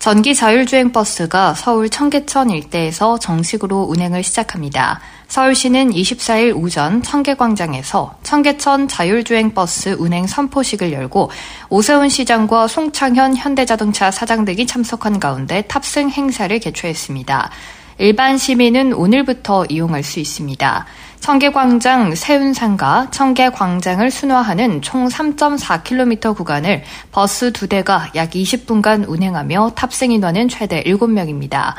전기 0.00 0.34
자율주행 0.34 0.92
버스가 0.92 1.52
서울 1.52 1.90
청계천 1.90 2.48
일대에서 2.48 3.18
정식으로 3.18 3.82
운행을 3.82 4.22
시작합니다. 4.22 4.98
서울시는 5.28 5.90
24일 5.90 6.56
오전 6.56 7.02
청계광장에서 7.02 8.16
청계천 8.22 8.88
자율주행 8.88 9.52
버스 9.52 9.94
운행 9.98 10.26
선포식을 10.26 10.94
열고 10.94 11.30
오세훈 11.68 12.08
시장과 12.08 12.66
송창현 12.68 13.36
현대자동차 13.36 14.10
사장 14.10 14.46
등이 14.46 14.66
참석한 14.66 15.20
가운데 15.20 15.60
탑승 15.68 16.08
행사를 16.08 16.58
개최했습니다. 16.58 17.50
일반 17.98 18.38
시민은 18.38 18.94
오늘부터 18.94 19.66
이용할 19.68 20.02
수 20.02 20.18
있습니다. 20.18 20.86
청계광장 21.20 22.14
세운상과 22.14 23.08
청계광장을 23.10 24.10
순화하는 24.10 24.80
총 24.80 25.06
3.4km 25.06 26.34
구간을 26.34 26.82
버스 27.12 27.52
두 27.52 27.68
대가 27.68 28.10
약 28.14 28.30
20분간 28.30 29.06
운행하며 29.06 29.72
탑승 29.76 30.12
인원은 30.12 30.48
최대 30.48 30.82
7명입니다. 30.82 31.74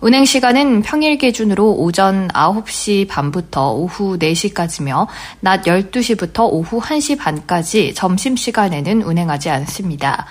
운행 0.00 0.24
시간은 0.24 0.82
평일 0.82 1.18
기준으로 1.18 1.72
오전 1.72 2.28
9시 2.28 3.08
반부터 3.08 3.72
오후 3.72 4.16
4시까지며 4.16 5.08
낮 5.40 5.64
12시부터 5.64 6.48
오후 6.48 6.80
1시 6.80 7.18
반까지 7.18 7.94
점심시간에는 7.94 9.02
운행하지 9.02 9.50
않습니다. 9.50 10.26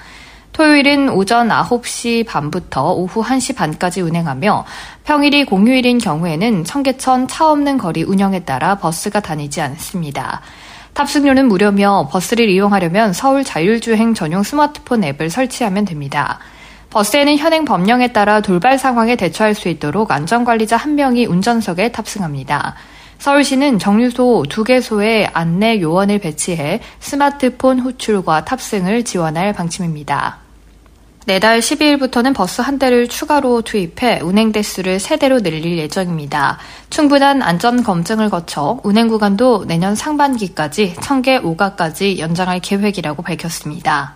토요일은 0.57 1.09
오전 1.09 1.49
9시 1.49 2.25
반부터 2.25 2.93
오후 2.93 3.23
1시 3.23 3.55
반까지 3.55 4.01
운행하며 4.01 4.65
평일이 5.03 5.45
공휴일인 5.45 5.99
경우에는 5.99 6.63
청계천 6.63 7.27
차 7.27 7.51
없는 7.51 7.77
거리 7.77 8.01
운영에 8.01 8.39
따라 8.39 8.73
버스가 8.73 9.19
다니지 9.19 9.61
않습니다. 9.61 10.41
탑승료는 10.95 11.47
무료며 11.47 12.09
버스를 12.11 12.49
이용하려면 12.49 13.13
서울 13.13 13.43
자율주행 13.43 14.15
전용 14.15 14.41
스마트폰 14.41 15.03
앱을 15.03 15.29
설치하면 15.29 15.85
됩니다. 15.85 16.39
버스에는 16.89 17.37
현행 17.37 17.63
법령에 17.63 18.11
따라 18.11 18.41
돌발 18.41 18.79
상황에 18.79 19.15
대처할 19.15 19.53
수 19.53 19.69
있도록 19.69 20.11
안전관리자 20.11 20.75
한 20.75 20.95
명이 20.95 21.27
운전석에 21.27 21.91
탑승합니다. 21.91 22.73
서울시는 23.19 23.77
정류소 23.77 24.45
두 24.49 24.63
개소에 24.63 25.29
안내 25.33 25.79
요원을 25.81 26.17
배치해 26.17 26.81
스마트폰 26.99 27.77
호출과 27.77 28.45
탑승을 28.45 29.03
지원할 29.03 29.53
방침입니다. 29.53 30.46
내달 31.27 31.59
12일부터는 31.59 32.33
버스 32.33 32.61
한 32.61 32.79
대를 32.79 33.09
추가로 33.09 33.61
투입해 33.63 34.21
운행 34.21 34.53
대수를 34.53 34.95
3대로 34.95 35.43
늘릴 35.43 35.77
예정입니다. 35.77 36.57
충분한 36.89 37.41
안전 37.41 37.83
검증을 37.83 38.29
거쳐 38.29 38.79
운행 38.85 39.09
구간도 39.09 39.65
내년 39.65 39.93
상반기까지 39.93 40.95
청계 41.01 41.41
5가까지 41.41 42.19
연장할 42.19 42.61
계획이라고 42.61 43.23
밝혔습니다. 43.23 44.13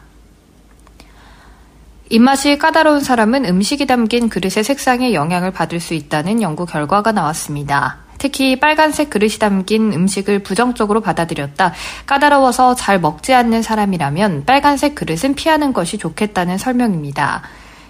입맛이 2.08 2.58
까다로운 2.58 3.02
사람은 3.02 3.44
음식이 3.44 3.88
담긴 3.88 4.30
그릇의 4.30 4.64
색상에 4.64 5.14
영향을 5.14 5.52
받을 5.52 5.82
수 5.82 5.94
있다는 5.94 6.42
연구 6.42 6.66
결과가 6.66 7.12
나왔습니다. 7.12 7.98
특히 8.22 8.60
빨간색 8.60 9.10
그릇이 9.10 9.40
담긴 9.40 9.92
음식을 9.92 10.44
부정적으로 10.44 11.02
받아들였다. 11.02 11.74
까다로워서 12.06 12.76
잘 12.76 13.00
먹지 13.00 13.34
않는 13.34 13.64
사람이라면 13.64 14.46
빨간색 14.46 14.94
그릇은 14.94 15.34
피하는 15.34 15.74
것이 15.74 15.98
좋겠다는 15.98 16.60
설명입니다. 16.60 17.42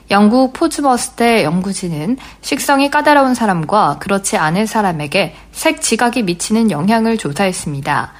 영국 0.09 0.53
포츠머스대 0.53 1.43
연구진은 1.43 2.15
식성이 2.39 2.89
까다로운 2.89 3.35
사람과 3.35 3.97
그렇지 3.99 4.37
않은 4.37 4.67
사람에게 4.67 5.35
색 5.51 5.81
지각이 5.81 6.23
미치는 6.23 6.71
영향을 6.71 7.17
조사했습니다. 7.17 8.13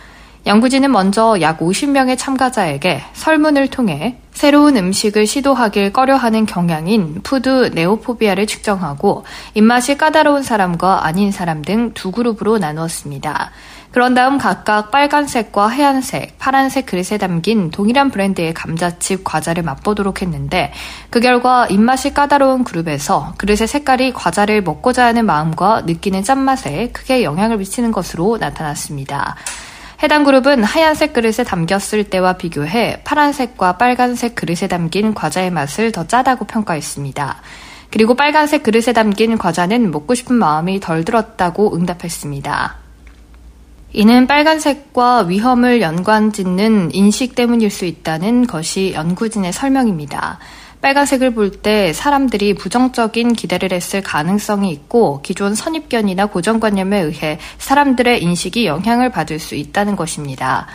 연구진은 0.46 0.92
먼저 0.92 1.38
약 1.42 1.60
50명의 1.60 2.18
참가자에게 2.18 3.04
설문을 3.14 3.68
통해 3.68 4.18
새로운 4.32 4.76
음식을 4.76 5.28
시도하길 5.28 5.94
꺼려하는 5.94 6.48
경향인 6.48 7.22
food 7.22 7.70
neophobia를 7.76 8.48
측정하고 8.48 9.24
입맛이 9.54 9.98
까다로운 9.98 10.42
사람과 10.42 11.06
아닌 11.06 11.32
사람 11.32 11.62
등 11.62 11.94
두 11.94 12.10
그룹으로 12.12 12.58
나누었습니다. 12.58 13.52
그런 13.92 14.16
다음 14.16 14.38
각각 14.38 14.90
빨간색과 14.90 15.68
하얀색, 15.68 16.40
파란색 16.40 16.86
그릇에 16.86 17.18
담긴 17.20 17.70
동일한 17.70 18.10
브랜드의 18.10 18.54
감자칩 18.54 19.24
과자를 19.24 19.64
맛보도록 19.64 20.22
했는데 20.22 20.72
그 21.10 21.20
결과 21.20 21.68
입맛이 21.68 22.14
까다로운 22.14 22.64
그룹에서 22.64 23.34
그릇의 23.38 23.68
색깔이 23.68 24.14
과자를 24.14 24.64
먹고자 24.64 25.06
하는 25.06 25.26
마음과 25.26 25.82
느끼는 25.82 26.24
짠맛에 26.24 26.90
크게 26.94 27.24
영향을 27.24 27.58
미치는 27.58 27.92
것으로 27.92 28.38
나타났습니다. 28.38 29.36
해당 30.04 30.24
그룹은 30.24 30.64
하얀색 30.64 31.14
그릇에 31.14 31.44
담겼을 31.46 32.06
때와 32.06 32.34
비교해 32.34 33.02
파란색과 33.04 33.78
빨간색 33.78 34.34
그릇에 34.34 34.68
담긴 34.68 35.14
과자의 35.14 35.52
맛을 35.52 35.92
더 35.92 36.08
짜다고 36.08 36.46
평가했습니다. 36.46 37.42
그리고 37.92 38.16
빨간색 38.16 38.64
그릇에 38.64 38.94
담긴 38.94 39.38
과자는 39.38 39.92
먹고 39.92 40.16
싶은 40.16 40.36
마음이 40.36 40.80
덜 40.80 41.06
들었다고 41.06 41.76
응답했습니다. 41.76 42.78
이는 43.94 44.26
빨간색과 44.26 45.24
위험을 45.24 45.82
연관 45.82 46.32
짓는 46.32 46.96
인식 46.96 47.36
때문일 47.36 47.70
수 47.70 47.86
있다는 47.86 48.48
것이 48.48 48.94
연구진의 48.94 49.54
설명입니다. 49.54 50.40
빨간색을 50.82 51.34
볼 51.36 51.62
때 51.62 51.94
사람들이 51.94 52.56
부정적인 52.56 53.34
기대를 53.34 53.72
했을 53.72 54.02
가능성이 54.02 54.72
있고 54.72 55.22
기존 55.22 55.54
선입견이나 55.54 56.28
고정관념에 56.28 57.02
의해 57.02 57.40
사람들의 57.60 58.24
인식이 58.24 58.66
영향을 58.66 59.12
받을 59.12 59.38
수 59.38 59.56
있다는 59.56 59.96
것입니다. 59.96 60.68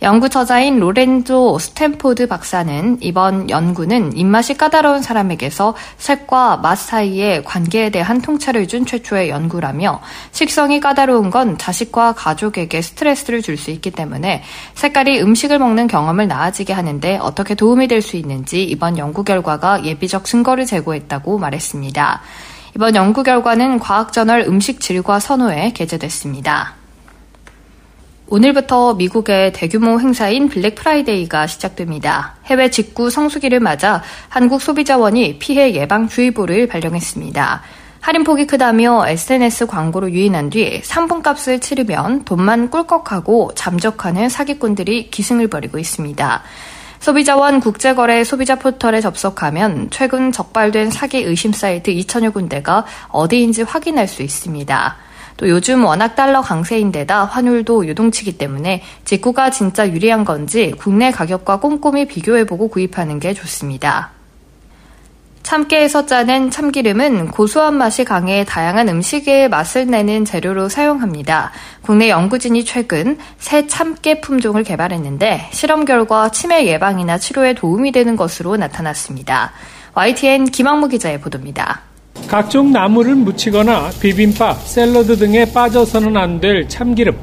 연구저자인 0.00 0.78
로렌조 0.78 1.58
스탠포드 1.58 2.28
박사는 2.28 2.98
이번 3.00 3.50
연구는 3.50 4.16
입맛이 4.16 4.56
까다로운 4.56 5.02
사람에게서 5.02 5.74
색과 5.96 6.58
맛 6.58 6.78
사이의 6.78 7.42
관계에 7.42 7.90
대한 7.90 8.22
통찰을 8.22 8.68
준 8.68 8.86
최초의 8.86 9.28
연구라며 9.28 10.00
식성이 10.30 10.78
까다로운 10.78 11.30
건 11.30 11.58
자신과 11.58 12.12
가족에게 12.12 12.80
스트레스를 12.80 13.42
줄 13.42 13.58
수 13.58 13.72
있기 13.72 13.90
때문에 13.90 14.44
색깔이 14.74 15.20
음식을 15.20 15.58
먹는 15.58 15.88
경험을 15.88 16.28
나아지게 16.28 16.72
하는데 16.72 17.18
어떻게 17.20 17.56
도움이 17.56 17.88
될 17.88 18.00
수 18.00 18.16
있는지 18.16 18.62
이번 18.62 18.98
연구 18.98 19.24
결과가 19.24 19.84
예비적 19.84 20.24
증거를 20.24 20.64
제공했다고 20.64 21.38
말했습니다. 21.38 22.20
이번 22.76 22.94
연구 22.94 23.24
결과는 23.24 23.80
과학저널 23.80 24.42
음식 24.42 24.80
질과 24.80 25.18
선호에 25.18 25.72
게재됐습니다. 25.72 26.77
오늘부터 28.30 28.92
미국의 28.94 29.54
대규모 29.54 29.98
행사인 29.98 30.50
블랙 30.50 30.74
프라이데이가 30.74 31.46
시작됩니다. 31.46 32.34
해외 32.44 32.68
직구 32.68 33.08
성수기를 33.08 33.58
맞아 33.58 34.02
한국 34.28 34.60
소비자원이 34.60 35.38
피해 35.38 35.72
예방 35.72 36.08
주의보를 36.08 36.66
발령했습니다. 36.66 37.62
할인폭이 38.00 38.46
크다며 38.46 39.08
SNS 39.08 39.66
광고로 39.66 40.10
유인한 40.10 40.50
뒤 40.50 40.82
상품 40.82 41.22
값을 41.22 41.60
치르면 41.60 42.24
돈만 42.24 42.68
꿀꺽하고 42.68 43.52
잠적하는 43.54 44.28
사기꾼들이 44.28 45.10
기승을 45.10 45.48
부리고 45.48 45.78
있습니다. 45.78 46.42
소비자원 47.00 47.60
국제거래 47.60 48.24
소비자 48.24 48.56
포털에 48.56 49.00
접속하면 49.00 49.88
최근 49.90 50.32
적발된 50.32 50.90
사기 50.90 51.18
의심 51.18 51.52
사이트 51.54 51.92
2천여 51.92 52.34
군데가 52.34 52.84
어디인지 53.08 53.62
확인할 53.62 54.06
수 54.06 54.22
있습니다. 54.22 55.07
또 55.38 55.48
요즘 55.48 55.84
워낙 55.84 56.16
달러 56.16 56.42
강세인데다 56.42 57.24
환율도 57.24 57.86
유동치기 57.86 58.36
때문에 58.36 58.82
직구가 59.04 59.50
진짜 59.50 59.88
유리한 59.88 60.24
건지 60.24 60.74
국내 60.76 61.10
가격과 61.10 61.60
꼼꼼히 61.60 62.06
비교해보고 62.06 62.68
구입하는 62.68 63.18
게 63.20 63.32
좋습니다. 63.32 64.10
참깨에서 65.44 66.04
짜낸 66.04 66.50
참기름은 66.50 67.28
고소한 67.28 67.78
맛이 67.78 68.04
강해 68.04 68.44
다양한 68.44 68.88
음식에 68.90 69.48
맛을 69.48 69.86
내는 69.86 70.26
재료로 70.26 70.68
사용합니다. 70.68 71.52
국내 71.80 72.10
연구진이 72.10 72.66
최근 72.66 73.16
새 73.38 73.66
참깨 73.66 74.20
품종을 74.20 74.62
개발했는데 74.64 75.48
실험 75.52 75.86
결과 75.86 76.30
치매 76.30 76.66
예방이나 76.66 77.16
치료에 77.16 77.54
도움이 77.54 77.92
되는 77.92 78.14
것으로 78.14 78.56
나타났습니다. 78.58 79.52
YTN 79.94 80.46
김학무 80.46 80.88
기자의 80.88 81.20
보도입니다. 81.20 81.87
각종 82.26 82.72
나물을 82.72 83.14
무치거나 83.14 83.90
비빔밥, 84.00 84.60
샐러드 84.66 85.16
등에 85.16 85.50
빠져서는 85.52 86.16
안 86.16 86.40
될 86.40 86.68
참기름. 86.68 87.16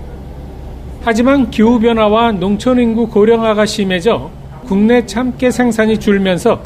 하지만 1.03 1.51
기후변화와 1.51 2.31
농촌 2.33 2.79
인구 2.79 3.07
고령화가 3.07 3.65
심해져 3.67 4.31
국내 4.67 5.05
참깨 5.05 5.51
생산이 5.51 5.99
줄면서 5.99 6.59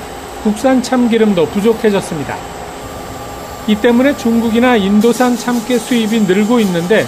국산 0.43 0.81
참기름도 0.81 1.45
부족해졌습니다. 1.47 2.37
이 3.67 3.75
때문에 3.75 4.15
중국이나 4.15 4.77
인도산 4.77 5.35
참깨 5.35 5.77
수입이 5.77 6.21
늘고 6.21 6.61
있는데 6.61 7.03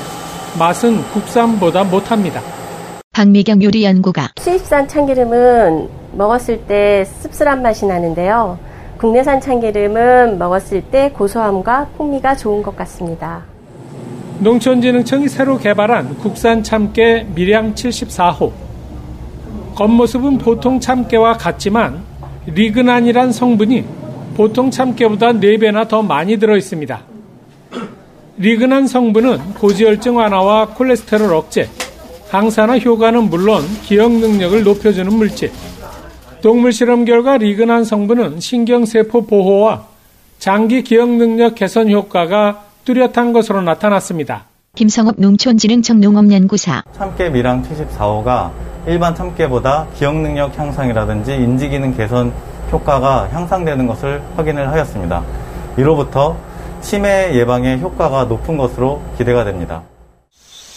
맛은 0.59 1.01
국산보다 1.13 1.85
못합니다. 1.85 2.41
박미경 3.13 3.63
요리 3.63 3.85
연구가 3.85 4.31
수입산 4.41 4.85
참기름은 4.89 5.87
먹었을 6.17 6.59
때 6.67 7.05
씁쓸한 7.21 7.61
맛이 7.61 7.85
나는데요. 7.85 8.59
국내산 9.01 9.41
참기름은 9.41 10.37
먹었을 10.37 10.83
때 10.83 11.09
고소함과 11.09 11.87
풍미가 11.97 12.35
좋은 12.35 12.61
것 12.61 12.75
같습니다. 12.75 13.43
농촌진흥청이 14.41 15.27
새로 15.27 15.57
개발한 15.57 16.19
국산 16.19 16.61
참깨 16.61 17.25
밀양 17.33 17.73
74호. 17.73 18.51
겉모습은 19.73 20.37
보통 20.37 20.79
참깨와 20.79 21.33
같지만 21.37 22.03
리그난이란 22.45 23.31
성분이 23.31 23.85
보통 24.37 24.69
참깨보다 24.69 25.33
4배나 25.33 25.87
더 25.87 26.03
많이 26.03 26.37
들어 26.37 26.55
있습니다. 26.55 27.01
리그난 28.37 28.85
성분은 28.85 29.55
고지혈증 29.55 30.17
완화와 30.17 30.75
콜레스테롤 30.75 31.33
억제, 31.33 31.67
항산화 32.29 32.77
효과는 32.77 33.31
물론 33.31 33.63
기억 33.81 34.11
능력을 34.11 34.63
높여주는 34.63 35.11
물질. 35.11 35.49
동물 36.41 36.73
실험 36.73 37.05
결과 37.05 37.37
리그난 37.37 37.83
성분은 37.83 38.39
신경세포 38.39 39.27
보호와 39.27 39.85
장기 40.39 40.81
기억 40.81 41.09
능력 41.09 41.53
개선 41.53 41.91
효과가 41.91 42.63
뚜렷한 42.83 43.31
것으로 43.31 43.61
나타났습니다. 43.61 44.45
김성업 44.73 45.15
농촌진흥청 45.19 45.99
농업연구사 46.01 46.83
참깨 46.93 47.29
밀양 47.29 47.63
74호가 47.63 48.49
일반 48.87 49.13
참깨보다 49.13 49.87
기억 49.95 50.15
능력 50.15 50.57
향상이라든지 50.57 51.35
인지 51.35 51.69
기능 51.69 51.95
개선 51.95 52.33
효과가 52.71 53.29
향상되는 53.31 53.85
것을 53.85 54.21
확인을 54.35 54.71
하였습니다. 54.71 55.23
이로부터 55.77 56.35
치매 56.81 57.35
예방에 57.35 57.77
효과가 57.77 58.23
높은 58.23 58.57
것으로 58.57 58.99
기대가 59.15 59.43
됩니다. 59.43 59.83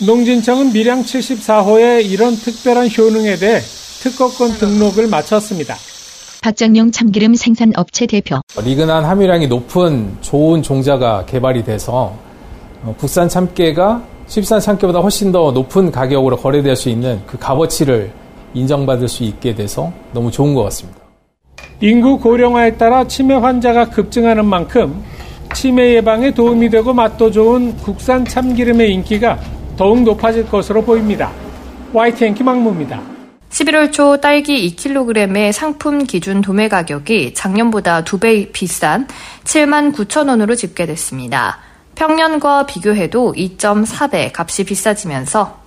농진청은 0.07 0.73
밀양 0.75 1.03
74호의 1.03 2.05
이런 2.05 2.35
특별한 2.35 2.89
효능에 2.89 3.37
대해 3.37 3.61
특허권 4.05 4.51
등록을 4.59 5.09
마쳤습니다. 5.09 5.77
박장용 6.43 6.91
참기름 6.91 7.35
생산 7.37 7.73
업체 7.75 8.05
대표 8.05 8.39
리그난 8.63 9.03
함유량이 9.03 9.47
높은 9.47 10.15
좋은 10.21 10.63
종자가 10.63 11.25
개발이 11.25 11.65
돼서 11.65 12.15
어, 12.83 12.95
국산 12.99 13.31
참깨가 13.31 14.03
수입산 14.27 14.61
참깨보다 14.61 14.99
훨씬 14.99 15.33
더 15.33 15.53
높은 15.53 15.91
가격으로 15.91 16.37
거래될 16.37 16.77
수 16.77 16.91
있는 16.91 17.23
그 17.27 17.39
값어치를 17.39 18.13
인정받을 18.53 19.09
수 19.09 19.25
있게 19.25 19.55
돼서 19.55 19.91
너무 20.13 20.31
좋은 20.31 20.55
것 20.55 20.65
같습니다. 20.65 21.01
인구 21.81 22.19
고령화에 22.19 22.77
따라 22.77 23.07
치매 23.07 23.35
환자가 23.35 23.89
급증하는 23.89 24.45
만큼 24.45 25.03
치매 25.55 25.95
예방에 25.95 26.31
도움이 26.35 26.69
되고 26.69 26.93
맛도 26.93 27.31
좋은 27.31 27.75
국산 27.79 28.23
참기름의 28.27 28.93
인기가 28.93 29.39
더욱 29.79 30.03
높아질 30.03 30.47
것으로 30.49 30.83
보입니다. 30.83 31.33
YTN 31.95 32.35
김학무입니다. 32.35 33.14
11월 33.55 33.93
초 33.93 34.17
딸기 34.17 34.75
2kg의 34.75 35.53
상품 35.53 36.03
기준 36.03 36.41
도매 36.41 36.67
가격이 36.67 37.35
작년보다 37.35 38.03
2배 38.03 38.53
비싼 38.53 39.07
7만 39.45 39.95
9천 39.95 40.29
원으로 40.29 40.57
집계됐습니다. 40.57 41.59
평년과 41.95 42.67
비교해도 42.67 43.33
2.4배 43.37 44.33
값이 44.37 44.65
비싸지면서 44.65 45.61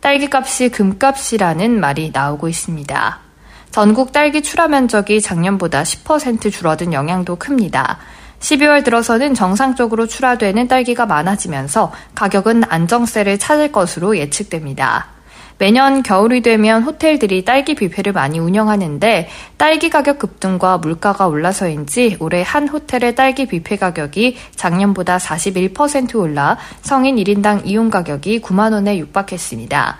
딸기 0.00 0.28
값이 0.30 0.68
금값이라는 0.68 1.80
말이 1.80 2.10
나오고 2.12 2.48
있습니다. 2.48 3.18
전국 3.70 4.12
딸기 4.12 4.42
출하 4.42 4.68
면적이 4.68 5.22
작년보다 5.22 5.84
10% 5.84 6.52
줄어든 6.52 6.92
영향도 6.92 7.36
큽니다. 7.36 7.96
12월 8.40 8.84
들어서는 8.84 9.32
정상적으로 9.32 10.06
출하되는 10.06 10.68
딸기가 10.68 11.06
많아지면서 11.06 11.94
가격은 12.14 12.64
안정세를 12.68 13.38
찾을 13.38 13.72
것으로 13.72 14.18
예측됩니다. 14.18 15.15
매년 15.58 16.02
겨울이 16.02 16.42
되면 16.42 16.82
호텔들이 16.82 17.44
딸기 17.44 17.74
뷔페를 17.74 18.12
많이 18.12 18.38
운영하는데 18.38 19.28
딸기 19.56 19.88
가격 19.88 20.18
급등과 20.18 20.78
물가가 20.78 21.26
올라서인지 21.26 22.18
올해 22.20 22.42
한 22.42 22.68
호텔의 22.68 23.14
딸기 23.14 23.46
뷔페 23.46 23.76
가격이 23.76 24.36
작년보다 24.54 25.16
41% 25.16 26.16
올라 26.16 26.58
성인 26.82 27.16
1인당 27.16 27.62
이용 27.64 27.90
가격이 27.90 28.40
9만 28.40 28.72
원에 28.72 28.98
육박했습니다. 28.98 29.98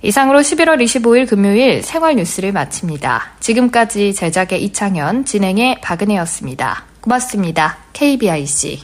이상으로 0.00 0.40
11월 0.40 0.82
25일 0.82 1.28
금요일 1.28 1.82
생활 1.82 2.14
뉴스를 2.16 2.52
마칩니다. 2.52 3.32
지금까지 3.40 4.14
제작의 4.14 4.62
이창현, 4.64 5.24
진행의 5.24 5.80
박은혜였습니다. 5.80 6.84
고맙습니다. 7.00 7.78
KBIC. 7.92 8.80